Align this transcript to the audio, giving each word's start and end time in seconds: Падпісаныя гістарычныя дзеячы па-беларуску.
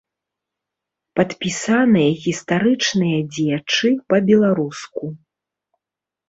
Падпісаныя 1.19 2.09
гістарычныя 2.23 3.19
дзеячы 3.37 3.93
па-беларуску. 4.15 5.03